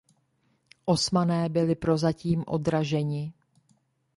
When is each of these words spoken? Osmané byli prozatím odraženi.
Osmané 0.85 1.49
byli 1.49 1.75
prozatím 1.75 2.43
odraženi. 2.47 3.33